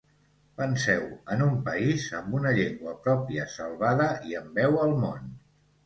[0.61, 1.03] Penseu
[1.35, 5.35] en un país amb una llengua pròpia salvada i amb veu al món.